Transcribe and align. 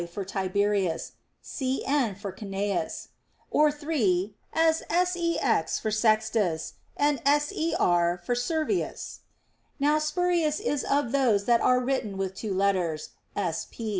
for 0.11 0.25
Tiberius, 0.25 1.11
Cn. 1.43 2.17
for 2.17 2.31
Cnaeus; 2.31 3.09
or 3.51 3.71
three, 3.71 4.33
as 4.51 4.81
Sex. 4.91 5.77
for 5.77 5.91
Sextus, 5.91 6.73
and 6.97 7.21
Ser. 7.27 8.17
for 8.25 8.33
Servius. 8.33 9.19
Now 9.79 9.99
Spurius 9.99 10.59
is 10.59 10.83
of 10.83 11.11
those 11.11 11.45
that 11.45 11.61
are 11.61 11.79
written 11.79 12.17
with 12.17 12.33
two 12.33 12.51
letters, 12.51 13.11
Sp. 13.37 13.75